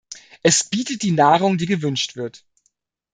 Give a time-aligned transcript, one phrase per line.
[0.41, 2.43] Es bietet die Nahrung, die gewünscht wird.